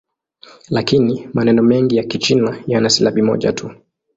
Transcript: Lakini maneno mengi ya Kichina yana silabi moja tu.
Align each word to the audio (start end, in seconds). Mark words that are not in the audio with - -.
Lakini 0.69 1.29
maneno 1.33 1.63
mengi 1.63 1.95
ya 1.95 2.03
Kichina 2.03 2.63
yana 2.67 2.89
silabi 2.89 3.21
moja 3.21 3.53
tu. 3.53 3.71